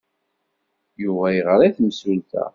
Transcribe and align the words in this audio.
Yuba 1.03 1.25
yeɣra 1.35 1.63
i 1.67 1.69
temsulta. 1.77 2.45